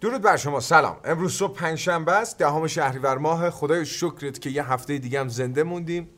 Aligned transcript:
درود 0.00 0.22
بر 0.22 0.36
شما 0.36 0.60
سلام. 0.60 0.96
امروز 1.04 1.32
صبح 1.34 1.52
پنجشنبه 1.52 2.12
است 2.12 2.38
دهم 2.38 2.66
شهریور 2.66 3.18
ماه. 3.18 3.50
خدای 3.50 3.86
شکرت 3.86 4.40
که 4.40 4.50
یه 4.50 4.72
هفته 4.72 4.98
دیگه 4.98 5.20
هم 5.20 5.28
زنده 5.28 5.62
موندیم 5.62 6.08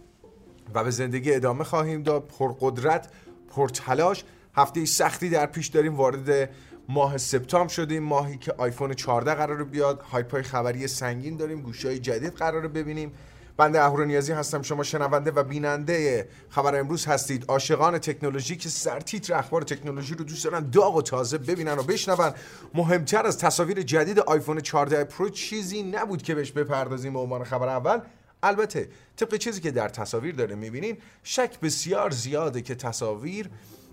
و 0.74 0.84
به 0.84 0.90
زندگی 0.90 1.34
ادامه 1.34 1.64
خواهیم 1.64 2.02
داد. 2.02 2.28
پرقدرت 2.38 3.08
پرتلاش. 3.48 4.24
هفته 4.54 4.84
سختی 4.84 5.30
در 5.30 5.46
پیش 5.46 5.66
داریم 5.66 5.94
وارد 5.94 6.50
ماه 6.88 7.18
سپتامبر 7.18 7.68
شدیم. 7.68 8.02
ماهی 8.02 8.38
که 8.38 8.54
آیفون 8.58 8.94
14 8.94 9.34
قرار 9.34 9.64
بیاد. 9.64 10.02
هایپای 10.02 10.42
خبری 10.42 10.86
سنگین 10.86 11.36
داریم. 11.36 11.62
گوشی 11.62 11.98
جدید 11.98 12.34
قرار 12.34 12.68
ببینیم. 12.68 13.12
بنده 13.58 13.82
اهورانیازی 13.82 14.32
هستم. 14.32 14.62
شما 14.62 14.82
شنونده 14.82 15.30
و 15.30 15.42
بیننده 15.42 16.28
خبر 16.48 16.80
امروز 16.80 17.06
هستید. 17.06 17.44
عاشقان 17.48 17.98
تکنولوژی 17.98 18.56
که 18.56 18.68
سرتیتر 18.68 19.34
اخبار 19.34 19.62
تکنولوژی 19.62 20.14
رو 20.14 20.24
دوست 20.24 20.44
دارن 20.44 20.70
داغ 20.70 20.96
و 20.96 21.02
تازه 21.02 21.38
ببینن 21.38 21.78
و 21.78 21.82
بشنون. 21.82 22.32
مهمتر 22.74 23.26
از 23.26 23.38
تصاویر 23.38 23.82
جدید 23.82 24.20
آیفون 24.20 24.60
14 24.60 25.04
پرو 25.04 25.28
چیزی 25.28 25.82
نبود 25.82 26.22
که 26.22 26.34
بهش 26.34 26.52
بپردازیم 26.52 27.12
به 27.12 27.18
عنوان 27.18 27.44
خبر 27.44 27.68
اول. 27.68 28.00
البته 28.42 28.88
طبق 29.16 29.36
چیزی 29.36 29.60
که 29.60 29.70
در 29.70 29.88
تصاویر 29.88 30.34
داره 30.34 30.54
می‌بینین 30.54 30.98
شک 31.22 31.60
بسیار 31.60 32.10
زیاده 32.10 32.62
که 32.62 32.74
تصاویر 32.74 33.50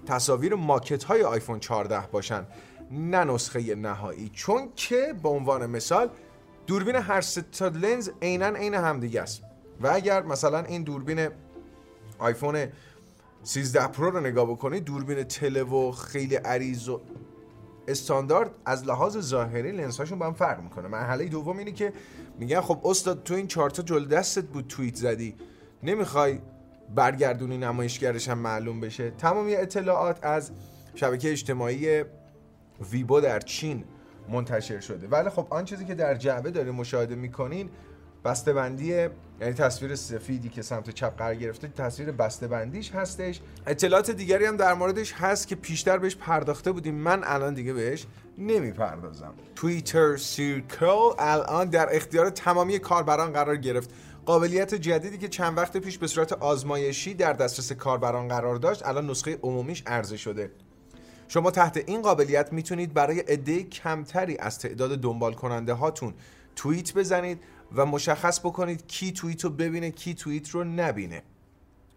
تصاویر 0.08 0.56
ماکت 0.56 1.04
های 1.04 1.24
آیفون 1.24 1.60
14 1.60 2.00
باشن. 2.12 2.48
نه 2.92 3.24
نسخه 3.24 3.76
نهایی. 3.76 4.30
چون 4.34 4.70
که 4.76 5.16
به 5.24 5.30
عنوان 5.30 5.66
مثال 5.66 6.10
دوربین 6.68 6.96
هر 6.96 7.22
تا 7.52 7.68
لنز 7.68 8.10
عینا 8.22 8.48
عین 8.48 8.74
همدیگه 8.74 9.22
است. 9.22 9.42
و 9.82 9.88
اگر 9.94 10.24
مثلا 10.24 10.60
این 10.60 10.84
دوربین 10.84 11.28
آیفون 12.20 12.68
13 13.44 13.88
پرو 13.88 14.10
رو 14.10 14.20
نگاه 14.20 14.46
بکنید 14.46 14.84
دوربین 14.84 15.24
تله 15.24 15.64
و 15.64 15.92
خیلی 15.92 16.36
عریض 16.36 16.90
و 16.90 17.02
استاندارد 17.88 18.52
از 18.66 18.86
لحاظ 18.86 19.18
ظاهری 19.18 19.72
لنزهاشون 19.72 20.20
با 20.20 20.26
هم 20.26 20.34
فرق 20.34 20.64
می‌کنه. 20.64 20.88
مرحله 20.88 21.26
دوم 21.26 21.58
اینه 21.58 21.72
که 21.72 21.94
میگن 22.40 22.62
خب 22.62 22.82
استاد 22.84 23.24
تو 23.24 23.34
این 23.34 23.48
چهارتا 23.48 23.84
جلو 23.84 24.06
دستت 24.06 24.44
بود 24.44 24.68
توییت 24.68 24.96
زدی. 24.96 25.36
نمی‌خوای 25.84 26.40
برگردونی 26.96 27.58
نمایشگرش 27.58 28.30
هم 28.30 28.38
معلوم 28.38 28.80
بشه. 28.80 29.12
تمامی 29.12 29.56
اطلاعات 29.56 30.26
از 30.26 30.52
شبکه 30.96 31.32
اجتماعی 31.32 32.04
ویبو 32.92 33.22
در 33.22 33.40
چین 33.40 33.84
منتشر 34.30 34.80
شده. 34.80 35.08
ولی 35.08 35.30
خب 35.30 35.48
آن 35.50 35.66
چیزی 35.66 35.86
که 35.86 35.96
در 35.96 36.16
جعبه 36.16 36.52
داریم 36.52 36.76
مشاهده 36.76 37.16
می‌کنین 37.16 37.70
بندی 38.54 38.86
یعنی 39.42 39.54
تصویر 39.54 39.96
سفیدی 39.96 40.50
که 40.50 40.62
سمت 40.62 40.90
چپ 40.90 41.18
قرار 41.18 41.36
گرفته 41.36 41.68
تصویر 41.68 42.12
بندیش 42.12 42.92
هستش. 42.92 43.42
اطلاعات 43.68 44.12
دیگری 44.12 44.46
هم 44.46 44.58
در 44.58 44.74
موردش 44.74 45.14
هست 45.14 45.48
که 45.48 45.56
پیشتر 45.56 45.98
بهش 45.98 46.16
پرداخته 46.16 46.72
بودیم. 46.72 46.96
من 46.96 47.22
الان 47.24 47.54
دیگه 47.54 47.74
بهش 47.74 48.06
نمی‌پردازم. 48.38 49.34
توییتر 49.56 50.18
سیرکل 50.18 51.14
الان 51.20 51.70
در 51.70 51.96
اختیار 51.96 52.30
تمامی 52.30 52.80
کاربران 52.80 53.34
قرار 53.34 53.58
گرفت. 53.58 53.90
قابلیت 54.26 54.76
جدیدی 54.76 55.18
که 55.18 55.28
چند 55.28 55.58
وقت 55.58 55.78
پیش 55.78 55.98
به 55.98 56.08
صورت 56.08 56.34
آزمایشی 56.34 57.14
در 57.14 57.34
دسترس 57.34 57.72
کاربران 57.72 58.28
قرار 58.28 58.56
داشت 58.56 58.86
الان 58.86 59.10
نسخه 59.10 59.40
عمومیش 59.44 59.84
عرضه 59.86 60.18
شده. 60.18 60.52
شما 61.28 61.52
تحت 61.52 61.78
این 61.86 62.02
قابلیت 62.02 62.54
می‌تونید 62.54 62.94
برای 62.94 63.20
عده 63.20 63.64
کمتری 63.64 64.38
از 64.38 64.60
تعداد 64.60 65.00
دنبال 65.00 65.34
کننده 65.34 65.74
هاتون 65.74 66.14
توییت 66.56 66.94
بزنید. 66.94 67.40
و 67.76 67.86
مشخص 67.86 68.40
بکنید 68.40 68.88
کی 68.88 69.12
توییت 69.12 69.44
رو 69.44 69.50
ببینه 69.50 69.92
کی 69.92 70.14
توییت 70.14 70.50
رو 70.50 70.64
نبینه. 70.64 71.24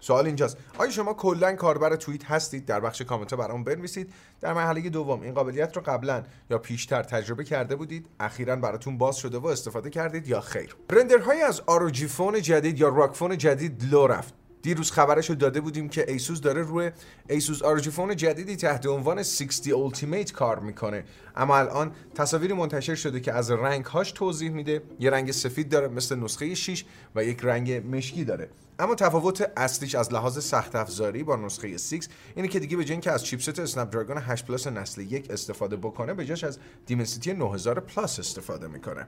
سوال 0.00 0.26
اینجاست. 0.26 0.56
آیا 0.78 0.90
شما 0.90 1.14
کلا 1.14 1.52
کاربر 1.52 1.96
توییتر 1.96 2.24
هستید؟ 2.24 2.66
در 2.66 2.80
بخش 2.80 3.02
کامنت 3.02 3.30
ها 3.30 3.36
برام 3.36 3.64
بنویسید. 3.64 4.12
در 4.40 4.52
مرحله 4.52 4.90
دوم 4.90 5.20
این 5.20 5.34
قابلیت 5.34 5.76
رو 5.76 5.82
قبلا 5.82 6.22
یا 6.50 6.58
پیشتر 6.58 7.02
تجربه 7.02 7.44
کرده 7.44 7.76
بودید 7.76 8.06
اخیرا 8.20 8.56
براتون 8.56 8.98
باز 8.98 9.16
شده 9.16 9.38
و 9.38 9.46
استفاده 9.46 9.90
کردید 9.90 10.28
یا 10.28 10.40
خیر؟ 10.40 10.76
render 10.90 11.23
هایی 11.23 11.40
از 11.40 11.62
ROG 11.66 12.06
Phone 12.06 12.42
جدید 12.42 12.78
یا 12.78 12.88
ROG 12.88 13.14
Phone 13.14 13.38
جدید 13.38 13.84
لو 13.90 14.06
رفت. 14.06 14.34
دیروز 14.62 14.90
خبرش 14.90 15.30
رو 15.30 15.34
داده 15.34 15.60
بودیم 15.60 15.88
که 15.88 16.10
ایسوس 16.10 16.40
داره 16.40 16.62
روی 16.62 16.90
ایسوس 17.28 17.62
فون 17.88 18.16
جدیدی 18.16 18.56
تحت 18.56 18.86
عنوان 18.86 19.22
6D 19.22 19.68
Ultimate 19.68 20.32
کار 20.32 20.58
می‌کنه. 20.58 21.04
اما 21.36 21.58
الان 21.58 21.92
تصاویری 22.14 22.52
منتشر 22.52 22.94
شده 22.94 23.20
که 23.20 23.32
از 23.32 23.50
رنگ 23.50 23.84
هاش 23.84 24.12
توضیح 24.12 24.50
میده. 24.50 24.82
یه 25.00 25.10
رنگ 25.10 25.30
سفید 25.30 25.68
داره 25.68 25.88
مثل 25.88 26.16
نسخه 26.16 26.54
6 26.54 26.84
و 27.14 27.24
یک 27.24 27.38
رنگ 27.42 27.96
مشکی 27.96 28.24
داره. 28.24 28.48
اما 28.78 28.94
تفاوت 28.94 29.50
اصلیش 29.56 29.94
از 29.94 30.12
لحاظ 30.12 30.44
سخت 30.44 30.76
افزاری 30.76 31.22
با 31.22 31.36
نسخه 31.36 31.76
6 31.76 32.08
اینه 32.34 32.48
که 32.48 32.60
دیگه 32.60 32.76
به 32.76 32.84
جای 32.84 33.00
که 33.00 33.10
از 33.10 33.24
chipset 33.24 33.58
Snapdragon 33.58 34.18
8 34.18 34.46
Plus 34.46 34.66
نسل 34.66 35.00
یک 35.00 35.30
استفاده 35.30 35.76
بکنه 35.76 36.14
به 36.14 36.24
جاش 36.24 36.44
از 36.44 36.58
Dimensity 36.86 37.32
9000 37.32 37.80
Plus 37.80 38.18
استفاده 38.18 38.66
می‌کنه. 38.66 39.06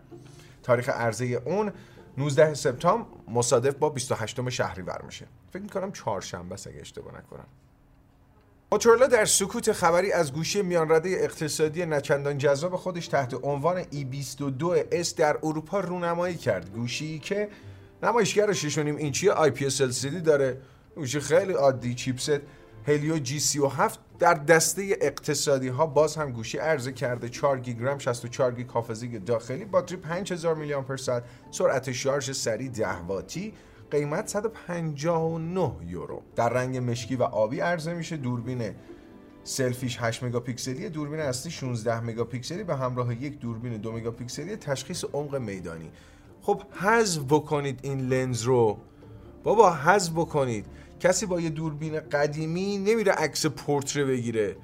تاریخ 0.62 0.88
عرضه 0.88 1.24
اون 1.24 1.72
19 2.18 2.54
سپتامبر 2.54 3.06
مصادف 3.28 3.74
با 3.74 3.88
28 3.88 4.50
شهریور 4.50 5.02
میشه. 5.06 5.26
فکر 5.52 5.62
می‌کنم 5.62 5.92
چهارشنبه 5.92 6.56
اگه 6.66 6.80
اشتباه 6.80 7.18
نکنم. 7.18 7.46
موتورولا 8.72 9.06
در 9.06 9.24
سکوت 9.24 9.72
خبری 9.72 10.12
از 10.12 10.32
گوشی 10.32 10.62
میان 10.62 10.90
رده 10.90 11.08
اقتصادی 11.08 11.86
نچندان 11.86 12.38
جذاب 12.38 12.76
خودش 12.76 13.08
تحت 13.08 13.34
عنوان 13.42 13.82
E22S 13.82 15.14
در 15.16 15.38
اروپا 15.42 15.80
رونمایی 15.80 16.36
کرد. 16.36 16.72
گوشی 16.72 17.18
که 17.18 17.48
نمایشگر 18.02 18.52
6.5 18.52 18.78
اینچی 18.78 19.30
IPS 19.30 19.80
LCD 19.80 20.06
داره. 20.24 20.60
گوشی 20.94 21.20
خیلی 21.20 21.52
عادی 21.52 21.94
chipset. 21.94 22.40
Helio 22.86 23.18
G37 23.18 24.00
در 24.18 24.34
دسته 24.34 24.96
اقتصادی 25.00 25.68
ها 25.68 25.86
باز 25.86 26.16
هم 26.16 26.32
گوشی 26.32 26.58
عرضه 26.58 26.92
کرده. 26.92 27.28
4 27.28 27.60
گیگ 27.60 27.82
رم 27.82 27.98
64 27.98 28.54
گیگ 28.54 28.68
حافظه 28.68 29.18
داخلی. 29.18 29.64
باتری 29.64 29.96
5000 29.96 30.54
میلی 30.54 30.74
آمپر 30.74 30.96
ساعت. 30.96 31.24
سرعت 31.50 31.92
شارژ 31.92 32.30
سریع 32.30 32.68
10 32.68 32.88
واتی 33.08 33.52
قیمت 33.90 34.28
159 34.28 35.72
یورو. 35.86 36.22
در 36.36 36.48
رنگ 36.48 36.76
مشکی 36.76 37.16
و 37.16 37.22
آبی 37.22 37.60
عرضه 37.60 37.94
میشه. 37.94 38.16
دوربین 38.16 38.74
سلفیش 39.44 39.98
8 40.00 40.24
مگاپیکسلی 40.24 40.88
دوربین 40.88 41.20
اصلی 41.20 41.50
16 41.50 42.00
مگاپیکسلی. 42.00 42.64
به 42.64 42.76
همراه 42.76 43.22
یک 43.22 43.38
دوربین 43.38 43.76
2 43.76 43.92
مگاپیکسلی 43.92 44.56
تشخیص 44.56 45.04
عمق 45.12 45.36
میدانی. 45.36 45.90
خب 46.42 46.62
حذف 46.72 47.22
بکنید 47.28 47.80
این 47.82 48.00
لنز 48.00 48.42
رو. 48.42 48.78
بابا 49.42 49.72
حذف 49.72 50.12
بکنید. 50.12 50.66
کسی 51.00 51.26
با 51.26 51.40
یه 51.40 51.50
دوربین 51.50 52.00
قدیمی 52.00 52.78
نمیره 52.78 53.12
عکس 53.12 53.46
پورتره 53.46 54.04
بگیره 54.04 54.56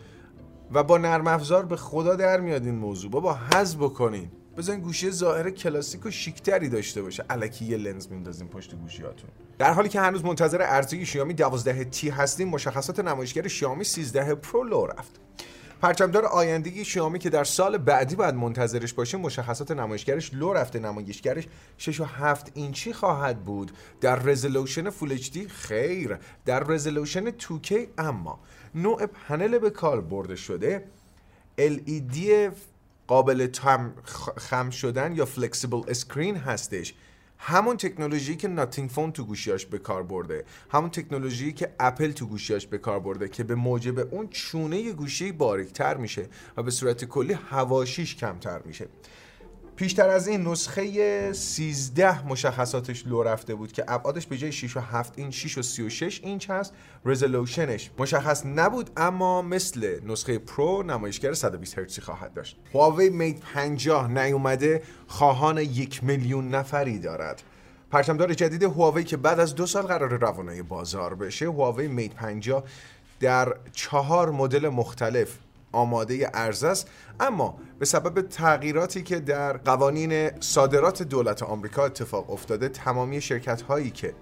و 0.73 0.83
با 0.83 0.99
نرم 0.99 1.27
افزار 1.27 1.67
به 1.67 1.77
خدا 1.77 2.17
در 2.17 2.41
میاد 2.41 2.65
این 2.65 2.75
موضوع. 2.75 3.11
بابا 3.11 3.35
حذف 3.35 3.77
بکنین. 3.77 4.31
بزن 4.57 4.81
گوشی 4.81 5.11
ظاهر 5.11 5.51
کلاسیک 5.51 6.07
و 6.07 6.11
شیکتری 6.11 6.69
داشته 6.69 7.03
باشه. 7.03 7.25
الکی 7.31 7.65
یه 7.65 7.77
لنز 7.77 8.09
میندازیم 8.09 8.49
پشت 8.49 8.75
گوشیاتون. 8.75 9.31
در 9.59 9.73
حالی 9.73 9.89
که 9.89 10.01
هنوز 10.01 10.25
منتظر 10.25 10.63
عرضه 10.63 11.05
شیائومی 11.05 11.35
12T 11.35 12.09
هستیم 12.09 12.49
مشخصات 12.49 13.01
نمایشگر 13.01 13.49
شیائومی 13.49 13.85
13 13.85 14.35
پرو 14.35 14.65
لو 14.65 14.87
رفت. 14.87 15.21
پرچمدار 15.81 16.25
آینده‌ی 16.25 16.85
شیائومی 16.85 17.19
که 17.19 17.31
در 17.31 17.45
سال 17.45 17.79
بعدی 17.79 18.17
باید 18.17 18.35
منتظرش 18.35 18.93
باشیم 18.93 19.21
مشخصات 19.21 19.71
نمایشگرش 19.71 20.35
لو 20.35 20.53
رفته 20.53 20.79
نمایشگرش 20.79 21.49
6 21.79 22.01
و 22.01 22.05
7 22.05 22.53
اینچی 22.55 22.93
خواهد 22.93 23.45
بود. 23.45 23.73
در 24.01 24.17
رزولوشن 24.17 24.91
full 24.91 25.19
خیر 25.49 26.19
در 26.45 26.61
رزولوشن 26.61 27.31
2K 27.31 27.75
اما 27.99 28.41
نوع 28.75 29.07
پنل 29.07 29.59
به 29.59 29.71
کار 29.71 30.01
برده 30.01 30.37
شده. 30.37 30.85
LED 31.59 32.19
قابل 33.07 33.49
خم 34.37 34.71
شدن 34.71 35.17
یا 35.17 35.25
flexible 35.25 35.81
screen 35.89 36.37
هستش. 36.37 36.95
همون 37.39 37.77
تکنولوژی 37.77 38.37
که 38.37 38.49
Nothing 38.49 38.91
Phone 38.91 39.13
تو 39.13 39.25
گوشیاش 39.25 39.67
به 39.67 39.79
کار 39.79 40.03
برده 40.03 40.45
همون 40.71 40.91
تکنولوژی 40.91 41.53
که 41.53 41.75
اپل 41.81 42.13
تو 42.13 42.27
گوشیاش 42.27 42.67
به 42.67 42.79
کار 42.79 43.01
برده 43.01 43.29
که 43.29 43.45
به 43.45 43.55
موجب 43.55 44.15
اون 44.15 44.29
چونه 44.29 44.93
گوشی 44.93 45.33
باریکتر 45.33 45.97
میشه 45.97 46.29
و 46.57 46.63
به 46.63 46.71
صورت 46.71 47.05
کلی 47.05 47.33
حواشیش 47.33 48.17
کمتر 48.17 48.63
میشه. 48.65 48.89
پیشتر 49.77 50.09
از 50.09 50.29
این 50.29 50.49
نسخه 50.49 51.33
13 51.33 52.29
مشخصاتش 52.29 53.07
لو 53.07 53.23
رفته 53.23 53.55
بود 53.55 53.73
که 53.73 53.85
ابعادش 53.89 54.27
به 54.27 54.37
جای 54.37 54.53
6 54.53 54.77
و 54.77 54.81
7 54.81 55.13
این 55.17 55.31
6 55.31 55.59
و 55.59 55.63
36 55.63 56.21
اینچ 56.25 56.51
هست. 56.51 56.73
رزولوشنش 57.05 57.91
مشخص 57.99 58.47
نبود 58.47 58.91
اما 58.97 59.43
مثل 59.43 60.01
نسخه 60.07 60.39
پرو 60.39 60.83
نمایشگر 60.83 61.33
120 61.33 61.79
هرتزی 61.79 62.01
خواهد 62.01 62.35
داشت. 62.35 62.57
هواوی 62.75 63.11
Mate 63.11 63.41
50 63.41 64.11
نیومده 64.11 64.83
خواهان 65.07 65.59
یک 65.59 66.05
میلیون 66.05 66.49
نفری 66.49 66.99
دارد. 66.99 67.43
پرچمدار 67.91 68.35
جدید 68.35 68.63
هواوی 68.63 69.05
که 69.05 69.17
بعد 69.17 69.41
از 69.41 69.55
دو 69.55 69.67
سال 69.67 69.83
قراره 69.83 70.19
روانه 70.19 70.63
بازار 70.63 71.15
بشه 71.15 71.47
هواوی 71.47 71.89
Mate 71.89 72.15
50 72.15 72.65
در 73.21 73.57
چهار 73.73 74.31
مدل 74.31 74.69
مختلف 74.69 75.39
آماده 75.77 76.31
ارز 76.35 76.65
است. 76.65 76.89
اما 77.21 77.59
به 77.79 77.85
سبب 77.85 78.29
تغییراتی 78.29 79.03
که 79.03 79.21
در 79.21 79.57
قوانین 79.57 80.31
صادرات 80.41 81.03
دولت 81.03 81.43
آمریکا 81.43 81.85
اتفاق 81.85 82.31
افتاده 82.31 82.69
تمامی 82.69 83.21
شرکت 83.21 83.63
هایی 83.63 83.91
که 83.91 84.15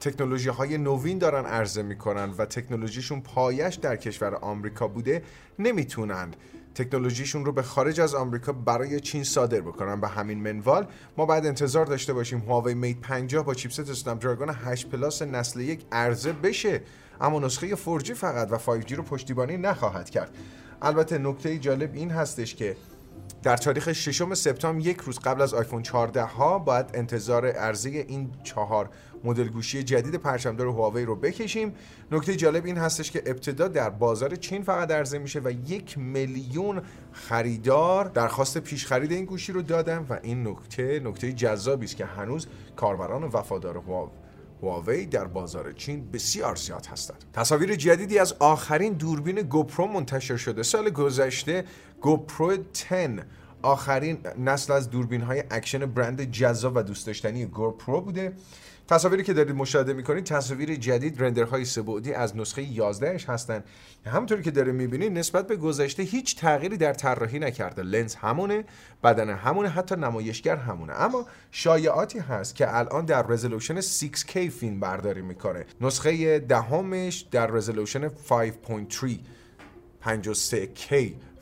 تکنولوژی 0.00 0.48
های 0.48 0.78
نوین 0.78 1.18
دارن 1.18 1.46
عرضه 1.46 1.82
می‌کنن 1.82 2.30
و 2.38 2.46
تکنولوژیشون 2.46 3.20
پایش 3.20 3.74
در 3.74 3.96
کشور 3.96 4.34
آمریکا 4.34 4.88
بوده 4.88 5.22
نمی‌تونند 5.58 6.36
تکنولوژیشون 6.74 7.44
رو 7.44 7.52
به 7.52 7.62
خارج 7.62 8.00
از 8.00 8.14
آمریکا 8.14 8.52
برای 8.52 9.00
چین 9.00 9.24
صادر 9.24 9.60
بکنن. 9.60 10.00
به 10.00 10.08
همین 10.08 10.38
منوال 10.38 10.86
ما 11.16 11.26
بعد 11.26 11.46
انتظار 11.46 11.86
داشته 11.86 12.12
باشیم 12.12 12.38
هواوی 12.38 12.74
میت 12.74 13.00
50 13.00 13.44
با 13.44 13.54
چیپست 13.54 13.90
اسنپ 13.90 14.22
دراگون 14.22 14.48
8 14.48 14.88
پلاس 14.88 15.22
نسل 15.22 15.60
یک 15.60 15.86
عرضه 15.92 16.32
بشه. 16.32 16.82
اما 17.20 17.38
نسخه 17.38 17.76
4G 17.76 18.12
فقط 18.12 18.48
و 18.52 18.58
5G 18.58 18.92
رو 18.92 19.02
پشتیبانی 19.02 19.56
نخواهد 19.56 20.10
کرد. 20.10 20.30
البته 20.82 21.18
نکته 21.18 21.58
جالب 21.58 21.94
این 21.94 22.10
هستش 22.10 22.54
که 22.54 22.76
در 23.42 23.56
تاریخ 23.56 23.92
6 23.92 24.34
سپتامبر 24.34 24.86
یک 24.86 25.00
روز 25.00 25.18
قبل 25.18 25.42
از 25.42 25.54
آیفون 25.54 25.82
14 25.82 26.22
ها 26.22 26.58
باید 26.58 26.86
انتظار 26.94 27.46
ارزی 27.46 27.98
این 27.98 28.30
چهار 28.44 28.88
مدل 29.24 29.48
گوشی 29.48 29.82
جدید 29.82 30.14
پرچمدار 30.14 30.66
هواوی 30.66 31.04
رو 31.04 31.16
بکشیم. 31.16 31.74
نکته 32.12 32.36
جالب 32.36 32.64
این 32.66 32.78
هستش 32.78 33.10
که 33.10 33.22
ابتدا 33.26 33.68
در 33.68 33.90
بازار 33.90 34.36
چین 34.36 34.62
فقط 34.62 34.90
عرضه 34.90 35.18
میشه 35.18 35.40
و 35.44 35.50
یک 35.66 35.98
میلیون 35.98 36.82
خریدار 37.12 38.04
درخواست 38.04 38.58
پیش 38.58 38.86
خرید 38.86 39.12
این 39.12 39.24
گوشی 39.24 39.52
رو 39.52 39.62
دادن 39.62 40.06
و 40.10 40.18
این 40.22 40.48
نکته 40.48 41.00
نکته 41.00 41.32
جذابی 41.32 41.84
است 41.84 41.96
که 41.96 42.04
هنوز 42.04 42.46
کاربران 42.76 43.24
وفادار 43.24 43.76
هواوی 43.76 44.25
در 45.10 45.24
بازار 45.24 45.72
چین 45.72 46.10
بسیار 46.10 46.56
زیاد 46.56 46.86
هستند. 46.86 47.24
تصاویر 47.32 47.74
جدیدی 47.74 48.18
از 48.18 48.32
آخرین 48.32 48.92
دوربین 48.92 49.42
GoPro 49.42 49.86
منتشر 49.86 50.36
شده. 50.36 50.62
سال 50.62 50.90
گذشته 50.90 51.64
GoPro 52.00 52.56
10 52.56 53.24
آخرین 53.62 54.18
نسل 54.38 54.72
از 54.72 54.90
دوربین 54.90 55.20
های 55.20 55.44
اکشن 55.50 55.86
برند 55.86 56.30
جذاب 56.30 56.76
و 56.76 56.82
دوست 56.82 57.06
داشتنی 57.06 57.46
GoPro 57.46 58.00
بوده. 58.00 58.32
تصاویری 58.88 59.22
که 59.22 59.32
دارید 59.32 59.56
مشاهده 59.56 59.92
می‌کنید 59.92 60.24
تصاویر 60.24 60.74
جدید 60.74 61.22
render 61.22 61.64
های 61.64 61.76
سه 61.76 61.88
بعدی 61.88 62.12
از 62.12 62.36
نسخه 62.36 62.62
11 62.62 63.20
هستند 63.28 63.64
همونطوری 64.06 64.42
که 64.42 64.50
داره 64.50 64.72
می‌بینید 64.72 65.12
نسبت 65.12 65.46
به 65.46 65.56
گذشته 65.56 66.02
هیچ 66.02 66.36
تغییری 66.36 66.76
در 66.76 66.92
طراحی 66.92 67.38
نکرده. 67.38 67.82
لنز 67.82 68.14
همونه 68.14 68.64
بدن 69.04 69.30
همونه 69.30 69.68
حتی 69.68 69.96
نمایشگر 69.96 70.56
همونه. 70.56 70.92
اما 70.92 71.26
شایعاتی 71.50 72.18
هست 72.18 72.54
که 72.54 72.76
الان 72.76 73.04
در 73.04 73.26
رزولوشن 73.26 73.80
6K 73.80 74.38
فیلم 74.38 74.80
برداری 74.80 75.22
می‌کنه. 75.22 75.64
نسخه 75.80 76.38
دهمش 76.38 77.26
در 77.30 77.46
رزولوشن 77.46 78.08
5.3 78.08 79.20
53K 80.06 80.94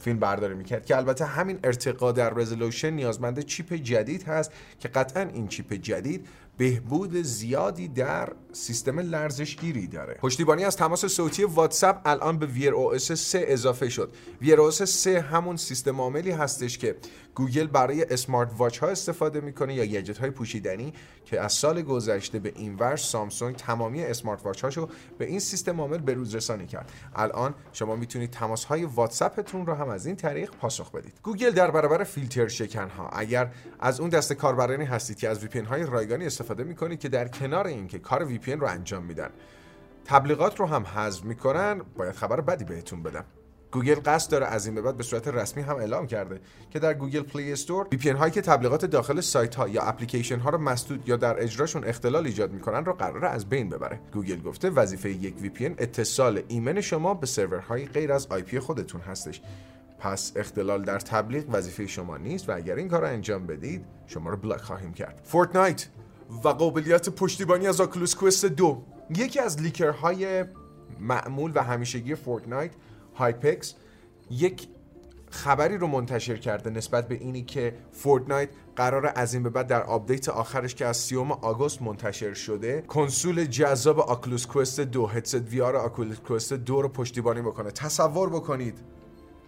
فیلم 0.05 0.19
برداری 0.19 0.55
می‌کرد 0.55 0.87
که 0.87 0.97
البته 0.97 1.25
همین 1.25 1.59
ارتقا 1.65 2.13
در 2.13 2.31
رزولوشن 2.31 2.91
نیازمند 2.91 3.41
چیپ 3.41 3.73
جدید 3.73 4.23
هست 4.23 4.53
که 4.81 4.89
قطعا 4.89 5.23
این 5.23 5.49
چیپ 5.49 5.73
جدید 5.73 6.27
بهبود 6.57 7.17
زیادی 7.17 7.89
در 7.89 8.33
سیستم 8.53 9.01
لرزشگیری 9.01 9.87
داره. 9.87 10.15
پشتیبانی 10.15 10.65
از 10.65 10.77
تماس 10.77 11.05
صوتی 11.05 11.45
واتساپ 11.45 12.01
الان 12.05 12.39
به 12.39 12.47
ویر 12.47 12.75
او 12.75 12.99
3 12.99 13.45
اضافه 13.47 13.89
شد. 13.89 14.13
Wear 14.41 14.61
OS 14.61 14.71
3 14.71 15.21
همون 15.21 15.57
سیستم 15.57 16.01
عاملی 16.01 16.31
هستش 16.31 16.79
که 16.79 16.97
گوگل 17.35 17.67
برای 17.67 18.05
smart 18.05 18.51
watch 18.59 18.79
ها 18.79 18.89
استفاده 18.89 19.41
می‌کنه 19.41 19.75
یا 19.75 19.87
گجت 19.87 20.19
های 20.19 20.31
پوشیدنی 20.31 20.93
که 21.25 21.41
از 21.41 21.53
سال 21.53 21.83
گذشته 21.83 22.39
به 22.39 22.53
این 22.57 22.75
ور 22.75 22.97
سامسونگ 22.97 23.57
تمامی 23.57 24.03
smart 24.03 24.45
watch 24.45 24.65
هاشو 24.65 24.89
به 25.19 25.25
این 25.25 25.41
سیستم 25.41 25.81
عامل 25.81 25.99
به 25.99 26.15
روز 26.15 26.35
رسانی 26.35 26.67
کرد. 26.67 26.93
الان 27.15 27.55
شما 27.73 27.97
می‌تونید 27.97 28.31
تماس 28.31 28.65
های 28.65 28.85
واتساپتون 28.85 29.67
رو 29.67 29.75
هم 29.75 29.89
از 29.89 30.07
این 30.07 30.17
طریق 30.17 30.51
پاسخ 30.51 30.91
بدید. 30.91 31.13
گوگل 31.23 31.51
در 31.51 31.71
برابر 31.71 32.05
فیلتر 32.05 32.49
شکن 32.49 32.89
ها. 32.89 33.09
اگر 33.09 33.51
از 33.81 34.01
اون 34.01 34.11
دست 34.11 34.33
کاربرانی 34.33 34.85
هستید 34.85 35.17
که 35.17 35.29
از 35.29 35.45
V 35.45 35.61
های 35.61 35.83
رایگانی 35.83 36.27
استفاده 36.27 36.44
می‌کنید 36.51 37.01
که 37.01 37.09
در 37.09 37.29
کنار 37.29 37.67
اینکه 37.67 37.99
کار 37.99 38.25
V 38.25 38.39
رو 38.39 38.67
انجام 38.67 39.05
میدن 39.05 39.31
تبلیغات 40.05 40.61
رو 40.61 40.67
هم 40.67 40.83
حذف 40.83 41.25
می‌کنن 41.25 41.81
باید 41.97 42.15
خبر 42.15 42.41
بدی 42.41 42.65
بهتون 42.65 43.03
بدم. 43.03 43.25
گوگل 43.73 44.01
قصد 44.05 44.31
داره 44.31 44.47
از 44.47 44.67
این 44.67 44.75
به 44.75 44.83
بعد 44.83 44.97
به 44.97 45.03
صورت 45.03 45.29
رسمی 45.29 45.63
هم 45.63 45.77
اعلام 45.77 46.07
کرده 46.07 46.41
که 46.71 46.79
در 46.79 46.95
Google 46.95 47.23
Play 47.23 47.53
Store 47.53 47.87
V 47.93 48.11
هایی 48.11 48.33
که 48.33 48.41
تبلیغات 48.41 48.85
داخل 48.85 49.21
سایت 49.21 49.55
ها 49.55 49.69
یا 49.69 49.83
اپلیکیشن 49.83 50.39
ها 50.39 50.51
رو 50.51 50.59
مسدود 50.59 51.09
یا 51.09 51.17
در 51.17 51.43
اجراشون 51.43 51.85
اختلال 51.85 52.27
ایجاد 52.27 52.53
می‌کنن 52.53 52.85
رو 52.85 52.93
قراره 52.93 53.29
از 53.29 53.49
بین 53.49 53.69
ببره. 53.69 54.01
گوگل 54.13 54.41
گفته 54.41 54.71
وظیفه 54.71 55.11
یک 55.11 55.35
V 55.41 55.67
اتصال 55.67 56.43
ایمن 56.49 56.81
شما 56.81 57.15
به 57.15 57.27
سرورهای 57.27 57.87
غیر 57.87 58.13
از 58.13 58.27
IP 58.27 58.59
خودتون 58.59 59.01
هستش. 59.01 59.43
پس 59.99 60.33
اختلال 60.37 60.83
در 60.83 60.99
تبلیغ 60.99 61.45
وظیفه 61.53 61.87
شما 61.87 62.17
نیست 62.17 62.49
و 62.49 62.57
اگر 62.57 62.75
این 62.77 62.89
کار 62.89 63.01
رو 63.01 63.07
انجام 63.07 63.47
بدید 63.47 63.85
شما 64.07 64.31
رو 64.31 64.37
بلاک 64.37 64.61
خواهیم 64.61 64.93
کرد. 64.93 65.21
فورتنایت 65.25 65.89
و 66.45 66.49
قابلیت 66.49 67.09
پشتیبانی 67.09 67.67
از 67.67 67.81
Oculus 67.81 68.15
Quest 68.15 68.45
دو. 68.45 68.83
یکی 69.17 69.41
از 69.41 69.61
leaker 69.61 70.24
های 70.24 70.45
معمول 71.01 71.53
و 71.55 71.63
همیشگی 71.63 72.15
فورتنایت 72.15 72.71
HYPEX 73.15 73.75
یک 74.31 74.69
خبری 75.31 75.79
رو 75.79 75.87
منتشر 75.87 76.37
کرده 76.37 76.71
نسبت 76.71 77.09
به 77.09 77.15
اینی 77.15 77.43
که 77.43 77.75
فورتنایت 77.93 78.49
قراره 78.77 79.13
از 79.15 79.35
این 79.35 79.43
به 79.43 79.51
بعد 79.51 79.67
در 79.67 79.83
آپدیت 79.83 80.29
آخرش 80.29 80.75
که 80.75 80.87
از 80.87 80.97
سیوم 80.97 81.33
آگوست 81.33 81.83
منتشر 81.83 82.35
شده 82.35 82.83
کنسول 82.83 83.45
جذاب 83.45 84.01
Oculus 84.01 84.47
Quest 84.47 84.81
دو 84.81 85.07
هدست 85.07 85.35
VR 85.35 85.77
Oculus 85.77 86.19
Quest 86.21 86.53
دو 86.53 86.83
رو 86.83 86.89
پشتیبانی 86.89 87.43
بکنه. 87.43 87.71
تصور 87.71 88.31
بکنید. 88.31 88.79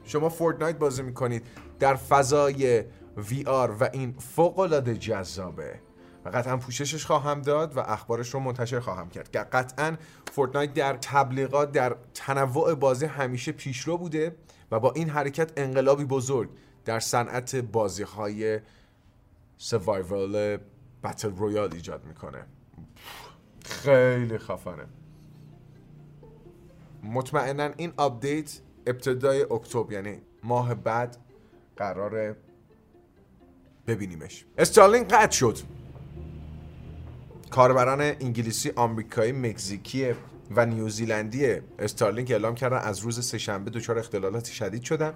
شما 0.05 0.29
فورتنایت 0.29 0.79
بازی 0.79 1.03
می‌کنید. 1.03 1.43
در 1.79 1.95
فضای 1.95 2.85
VR 3.17 3.77
و 3.81 3.89
این 3.93 4.15
فوق 4.19 4.59
العاده 4.59 4.97
جذابه. 4.97 5.86
و 6.27 6.29
قطعا 6.29 6.57
پوششش 6.57 7.07
خواهم 7.07 7.43
داد 7.43 7.77
و 7.77 7.81
اخبارش 7.81 8.35
رو 8.35 8.41
منتشر 8.41 8.81
خواهم 8.81 9.09
کرد. 9.09 9.37
قطعا 9.37 9.97
Fortnite 10.33 10.75
در 10.75 10.97
تبلیغات 10.97 11.73
در 11.73 11.97
تنوع 12.15 12.75
بازی 12.75 13.07
همیشه 13.07 13.53
پیشرو 13.53 13.99
بوده 13.99 14.37
و 14.71 14.81
با 14.81 14.93
این 14.93 15.11
حرکت 15.11 15.53
انقلابی 15.57 16.05
بزرگ 16.05 16.51
در 16.85 17.01
صنعت 17.01 17.57
بازی 17.57 18.03
های 18.03 18.61
survival 19.59 20.59
battle 21.05 21.31
royale 21.31 21.75
ایجاد 21.75 22.05
می‌کنه. 22.05 22.47
خیلی 23.65 24.39
خفنه. 24.39 24.87
مطمئنا 27.03 27.71
این 27.77 27.93
update 27.97 28.61
ابتدای 28.87 29.43
اکتبر 29.43 29.93
یعنی 29.93 30.21
ماه 30.43 30.75
بعد 30.75 31.17
قراره 31.77 32.37
ببینیمش. 33.87 34.45
Starlink 34.59 35.07
قطع 35.09 35.37
شد. 35.37 35.59
کاربران 37.51 38.01
انگلیسی 38.01 38.73
آمریکایی 38.77 39.33
مکزیکی 39.33 40.15
و 40.57 40.67
نیوزیلندی 40.67 41.47
Starlink 41.79 42.31
اعلام 42.31 42.55
کردن 42.55 42.79
از 42.79 42.99
روز 42.99 43.27
سه‌شنبه 43.27 43.71
دچار 43.71 43.99
اختلالات 43.99 44.45
شدید 44.45 44.83
شدن. 44.83 45.13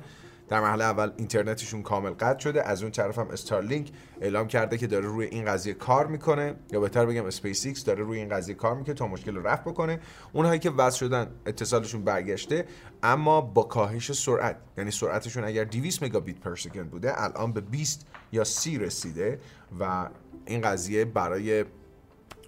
در 0.48 0.60
مرحله 0.60 0.84
اول 0.84 1.10
اینترنتشون 1.16 1.82
کامل 1.82 2.10
قطع 2.10 2.38
شده. 2.38 2.68
از 2.68 2.82
اون 2.82 2.92
طرف 2.92 3.18
هم 3.18 3.28
Starlink 3.28 3.90
اعلام 4.20 4.48
کرده 4.48 4.78
که 4.78 4.86
داره 4.86 5.06
روی 5.06 5.26
این 5.26 5.44
قضیه 5.44 5.74
کار 5.74 6.06
می‌کنه. 6.06 6.54
یا 6.72 6.80
بهتر 6.80 7.06
بگم 7.06 7.24
اسپیس 7.24 7.66
ایکس 7.66 7.84
داره 7.84 8.04
روی 8.04 8.18
این 8.18 8.28
قضیه 8.28 8.54
کار 8.54 8.74
می‌کنه 8.74 8.94
تا 8.94 9.06
مشکل 9.06 9.34
رو 9.36 9.46
رفع 9.46 9.70
بکنه. 9.70 10.00
اونهایی 10.32 10.58
که 10.58 10.70
وصل 10.70 10.98
شدن 10.98 11.30
اتصالشون 11.46 12.04
برگشته 12.04 12.64
اما 13.02 13.40
با 13.40 13.62
کاهش 13.62 14.12
سرعت. 14.12 14.56
یعنی 14.78 14.90
سرعتشون 14.90 15.44
اگر 15.44 15.64
200 15.64 16.02
مگابیت 16.02 16.40
پر 16.40 16.56
سکند 16.56 16.90
بوده 16.90 17.22
الان 17.22 17.52
به 17.52 17.60
20 17.60 18.06
یا 18.32 18.44
30 18.44 18.78
رسیده 18.78 19.40
و 19.80 20.08
این 20.46 20.60
قضیه 20.60 21.04
برای 21.04 21.64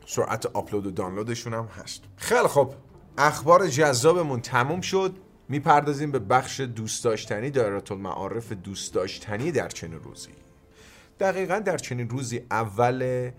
سرعت 0.06 0.46
آپلود 0.46 0.86
و 0.86 0.90
دانلودشون 0.90 1.54
هم 1.54 1.64
هست. 1.64 2.02
خیلی 2.16 2.48
خب 2.48 2.74
اخبار 3.18 3.68
جذابمون 3.68 4.40
تموم 4.40 4.80
شد. 4.80 5.16
می‌پردازیم 5.48 6.10
به 6.10 6.18
بخش 6.18 6.60
دوست 6.60 7.04
داشتنی 7.04 7.50
دایره 7.50 7.82
المعارف 7.90 8.52
دوست 8.52 8.94
داشتنی 8.94 9.52
در 9.52 9.68
چنین 9.68 10.00
روزی. 10.00 10.30
دقیقا 11.20 11.58
در 11.58 11.78
چنین 11.78 12.08
روزی 12.08 12.40
اول 12.50 13.30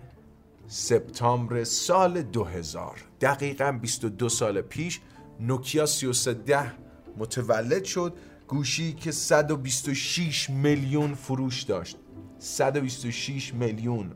سپتامبر 0.66 1.64
سال 1.64 2.22
2000 2.22 3.00
دقیقا 3.20 3.78
22 3.82 4.28
سال 4.28 4.60
پیش 4.60 5.00
نوکیا 5.40 5.86
3310 5.86 6.72
متولد 7.18 7.84
شد. 7.84 8.14
گوشی 8.48 8.92
که 8.92 9.12
126 9.12 10.50
میلیون 10.50 11.14
فروش 11.14 11.62
داشت. 11.62 11.96
126 12.38 13.54
میلیون 13.54 14.12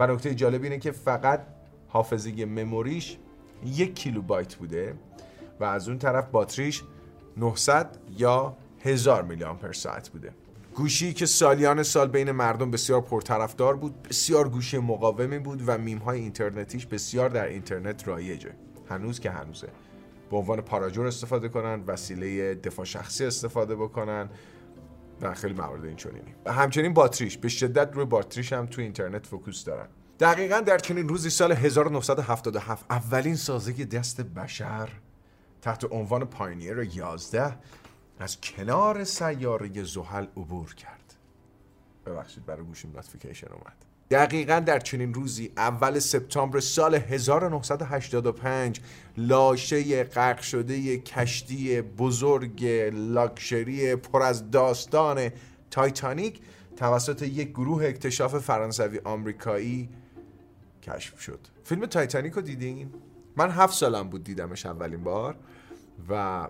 و 0.00 0.06
نکته 0.06 0.34
جالب 0.34 0.62
اینه 0.62 0.78
که 0.78 0.90
فقط 0.90 1.46
حافظه 1.88 2.44
مموریش 2.44 3.18
یک 3.64 3.94
کیلوبایت 3.94 4.54
بوده 4.54 4.94
و 5.60 5.64
از 5.64 5.88
اون 5.88 5.98
طرف 5.98 6.28
باتریش 6.28 6.82
900 7.36 7.98
یا 8.18 8.56
1000 8.80 9.22
میلی 9.22 9.44
آمپر 9.44 9.72
ساعت 9.72 10.08
بوده. 10.08 10.32
گوشی 10.74 11.12
که 11.12 11.26
سالیان 11.26 11.82
سال 11.82 12.08
بین 12.08 12.30
مردم 12.30 12.70
بسیار 12.70 13.00
پرطرفدار 13.00 13.76
بود 13.76 14.02
بسیار 14.02 14.48
گوشی 14.48 14.78
مقاومی 14.78 15.38
بود 15.38 15.62
و 15.66 15.78
میم 15.78 15.98
های 15.98 16.20
اینترنتیش 16.20 16.86
بسیار 16.86 17.28
در 17.28 17.46
اینترنت 17.46 18.08
رایجه 18.08 18.50
هنوز 18.88 19.20
که 19.20 19.30
هنوزه. 19.30 19.68
به 20.30 20.36
عنوان 20.36 20.60
پاره 20.60 20.83
آجر 20.83 21.06
استفاده 21.06 21.48
کنن 21.48 21.82
وسیله 21.86 22.54
دفاع 22.54 22.84
شخصی 22.84 23.24
استفاده 23.24 23.76
بکنن 23.76 24.28
و 25.20 25.34
خیلی 25.34 25.54
موارد 25.54 25.84
این 25.84 25.96
چنینی 25.96 26.34
همچنین 26.46 26.94
باتریش 26.94 27.38
به 27.38 27.48
شدت 27.48 27.90
روی 27.92 28.04
باتریش 28.04 28.52
هم 28.52 28.66
تو 28.66 28.80
اینترنت 28.80 29.26
focus 29.26 29.64
دارن. 29.64 29.88
دقیقا 30.20 30.60
در 30.60 30.78
چنین 30.78 31.08
روزی 31.08 31.30
سال 31.30 31.52
1977 31.52 32.84
اولین 32.90 33.36
سازه 33.36 33.84
دست 33.84 34.20
بشر 34.20 34.88
تحت 35.62 35.92
عنوان 35.92 36.24
Pioneer 36.24 36.78
11 36.78 37.56
از 38.18 38.40
کنار 38.40 39.04
سیاره 39.04 39.82
زحل 39.84 40.26
عبور 40.36 40.74
کرد. 40.74 41.14
ببخشید 42.06 42.46
برای 42.46 42.64
گوشیم 42.64 42.92
notification 42.96 43.48
اومد. 43.52 43.87
دقیقا 44.10 44.60
در 44.60 44.78
چنین 44.78 45.14
روزی 45.14 45.52
اول 45.56 45.98
سپتامبر 45.98 46.60
سال 46.60 46.94
1985 46.94 48.80
لاشه 49.16 50.04
غرق 50.04 50.40
شده 50.40 50.98
کشتی 50.98 51.80
بزرگ 51.80 52.64
لاکشری 52.92 53.96
پر 53.96 54.22
از 54.22 54.50
داستان 54.50 55.30
تایتانیک 55.70 56.40
توسط 56.76 57.22
یک 57.22 57.50
گروه 57.50 57.84
اکتشاف 57.84 58.38
فرانسوی 58.38 59.00
آمریکایی 59.04 59.88
کشف 60.82 61.20
شد. 61.20 61.40
فیلم 61.64 61.86
تایتانیک 61.86 62.32
رو 62.32 62.42
دیدین؟ 62.42 62.90
من 63.36 63.50
هفت 63.50 63.74
سالم 63.74 64.08
بود 64.08 64.24
دیدمش 64.24 64.66
اولین 64.66 65.04
بار 65.04 65.36
و 66.08 66.48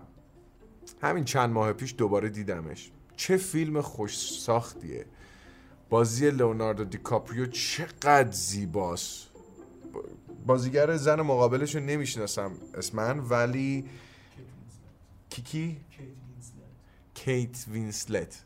همین 1.01 1.25
چند 1.25 1.49
ماه 1.49 1.73
پیش 1.73 1.95
دوباره 1.97 2.29
دیدمش. 2.29 2.91
چه 3.15 3.37
فیلم 3.37 3.81
خوش 3.81 4.17
ساختیه. 4.39 5.05
بازی 5.89 6.31
لئوناردو 6.31 6.83
دیکاپریو 6.83 7.45
چقدر 7.45 8.31
زیباست. 8.31 9.27
بازیگر 10.45 10.95
زن 10.97 11.21
مقابلش 11.21 11.75
رو 11.75 11.81
نمی‌شناسم 11.81 12.51
اسماً 12.77 13.19
ولی 13.19 13.85
کیکی 15.29 15.77
کیت 17.13 17.65
وینسلت. 17.67 18.43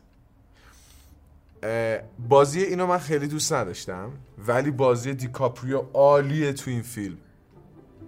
بازی 2.28 2.60
اینو 2.60 2.86
من 2.86 2.98
خیلی 2.98 3.26
دوست 3.26 3.52
نداشتم 3.52 4.12
ولی 4.46 4.70
بازی 4.70 5.14
دیکاپریو 5.14 5.78
عالیه 5.78 6.52
تو 6.52 6.70
این 6.70 6.82
فیلم. 6.82 7.18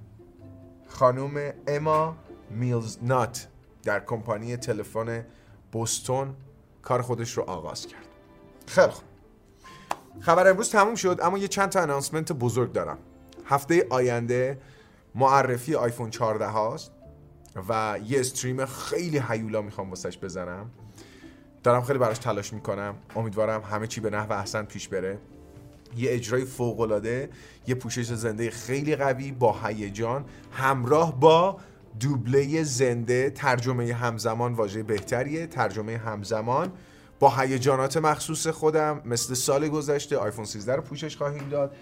خانوم 0.88 1.52
اما 1.68 2.16
میلز 2.50 2.98
نات 3.02 3.48
در 3.84 4.00
کمپانی 4.00 4.58
تلفن 4.58 5.26
بوستون 5.72 6.36
کار 6.82 7.02
خودش 7.02 7.38
رو 7.38 7.44
آغاز 7.44 7.88
کرد. 7.88 8.08
خیلی 8.68 8.88
خوب. 8.88 9.04
خبر 10.20 10.50
امروز 10.50 10.70
تموم 10.70 10.96
شد 10.96 11.20
اما 11.24 11.38
یه 11.38 11.48
چند 11.48 11.70
تا 11.70 11.82
انانسمنت 11.82 12.32
بزرگ 12.32 12.72
دارم. 12.72 12.98
هفته 13.46 13.88
آینده 13.90 14.62
معرفی 15.16 15.76
آیفون 15.76 16.10
14 16.10 16.46
هاست 16.46 16.92
و 17.70 18.00
یه 18.06 18.20
استریم 18.20 18.66
خیلی 18.66 19.22
هیولا 19.30 19.62
می‌خوام 19.62 19.90
واسش 19.90 20.18
بزنم. 20.18 20.72
دارم 21.66 21.84
خیلی 21.84 22.00
براش 22.00 22.18
تلاش 22.18 22.54
می‌کنم. 22.54 22.96
امیدوارم 23.16 23.62
همه 23.62 23.88
چی 23.88 24.02
به 24.02 24.10
نحو 24.10 24.34
احسن 24.34 24.64
پیش 24.64 24.88
بره. 24.88 25.18
یه 25.98 26.12
اجرای 26.14 26.46
فوق 26.46 26.80
العاده 26.80 27.30
یه 27.68 27.76
پوشش 27.76 28.06
زنده 28.06 28.50
خیلی 28.50 28.96
قوی 28.96 29.32
با 29.32 29.56
هیجان 29.64 30.26
همراه 30.52 31.20
با 31.20 31.58
دوبله 32.00 32.64
زنده 32.64 33.30
ترجمه 33.30 33.94
همزمان 33.94 34.54
واژه 34.54 34.84
بهتریه. 34.84 35.48
ترجمه 35.48 35.98
همزمان 35.98 36.72
با 37.20 37.30
هیجانات 37.30 37.98
مخصوص 37.98 38.48
خودم 38.48 39.02
مثل 39.06 39.34
سال 39.34 39.68
گذشته 39.68 40.18
آیفون 40.18 40.46
13 40.46 40.76
رو 40.76 40.82
پوشش 40.82 41.18
خواهیم 41.18 41.50
داد. 41.50 41.76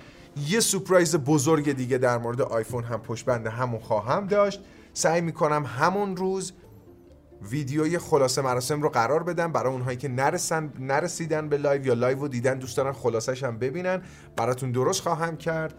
یه 0.48 0.60
surprise 0.60 1.16
بزرگ 1.16 1.72
دیگه 1.72 1.98
در 1.98 2.18
مورد 2.18 2.42
آیفون 2.42 2.84
هم 2.84 3.02
پشت 3.02 3.26
بند 3.26 3.48
همون 3.48 3.80
خواهم 3.80 4.28
داشت. 4.28 4.62
سعی 4.94 5.22
می‌کنم 5.22 5.66
همون 5.66 6.18
روز 6.18 6.54
ویدیوی 7.50 7.98
خلاصه 7.98 8.42
مراسم 8.42 8.82
رو 8.82 8.90
قرار 8.90 9.24
بدم 9.24 9.52
برای 9.52 9.74
اونهایی 9.74 9.98
که 9.98 10.08
نرسن 10.08 10.74
نرسیدن 10.80 11.50
به 11.50 11.58
لایو 11.58 11.86
یا 11.86 11.94
لایو 11.94 12.20
رو 12.20 12.28
دیدن 12.28 12.60
دوست 12.60 12.78
دارن 12.78 12.92
خلاصش 12.92 13.44
هم 13.44 13.58
ببینن. 13.58 14.02
براتون 14.36 14.72
درست 14.72 15.02
خواهم 15.02 15.38
کرد 15.38 15.74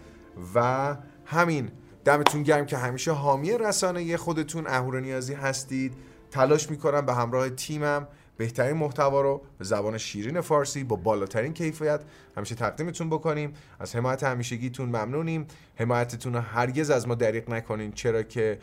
و 0.54 0.96
همین. 1.24 1.70
دمتون 2.04 2.42
گرم 2.42 2.66
که 2.66 2.76
همیشه 2.76 3.12
حامی 3.12 3.58
رسانه 3.58 4.16
خودتون 4.16 4.66
اهورا 4.66 5.00
نیازی 5.00 5.34
هستید. 5.34 5.94
تلاش 6.30 6.70
می‌کنم 6.70 7.06
به 7.06 7.14
همراه 7.14 7.50
تیمم 7.50 8.08
بهترین 8.36 8.76
محتوا 8.76 9.20
رو 9.20 9.42
به 9.58 9.64
زبان 9.64 9.98
شیرین 9.98 10.40
فارسی 10.40 10.84
با 10.84 10.96
بالاترین 10.96 11.52
کیفیت 11.52 12.00
همیشه 12.36 12.54
تقدیمتون 12.54 13.10
بکنیم. 13.10 13.52
از 13.80 13.96
حمایت 13.96 14.22
همیشگیتون 14.22 14.88
ممنونیم. 14.88 15.46
حمایتتون 15.74 16.34
رو 16.34 16.40
هرگز 16.40 16.90
از 16.90 17.08
ما 17.08 17.14
دریق 17.14 17.50
نکنین. 17.50 17.92
چرا 17.92 18.22
که 18.22 18.58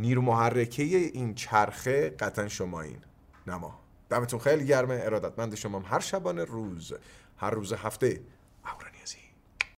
نیرو 0.00 0.22
محرکه 0.22 0.82
این 0.82 1.34
چرخه 1.34 2.10
قطعا 2.10 2.48
شما 2.48 2.80
این 2.80 2.98
نما 3.46 3.80
دمتون 4.10 4.40
خیلی 4.40 4.66
گرمه. 4.66 5.00
ارادتمند 5.02 5.54
شما 5.54 5.80
هر 5.80 6.00
شبانه 6.00 6.44
روز 6.44 6.92
هر 7.36 7.50
روز 7.50 7.72
هفته 7.72 8.20